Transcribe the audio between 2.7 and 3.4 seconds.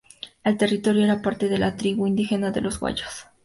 Guayos.